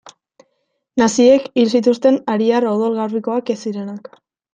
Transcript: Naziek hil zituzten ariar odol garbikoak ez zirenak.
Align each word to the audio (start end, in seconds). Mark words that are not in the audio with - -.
Naziek 1.01 1.45
hil 1.63 1.69
zituzten 1.79 2.17
ariar 2.37 2.67
odol 2.71 2.97
garbikoak 3.01 3.53
ez 3.55 3.57
zirenak. 3.67 4.11